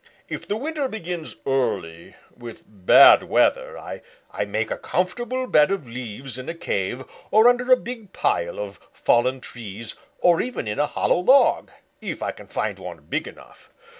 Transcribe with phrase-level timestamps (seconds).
[0.27, 4.01] If the winter begins early, with bad weather, I
[4.47, 8.79] make a comfortable bed of leaves in a cave or under a big pile of
[8.91, 11.69] fallen trees or even in a hollow log,
[12.01, 13.69] if I can find one big enough.